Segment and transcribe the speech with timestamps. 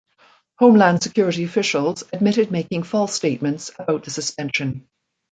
[0.57, 4.87] Homeland Security officials admitted making false statements about the suspension.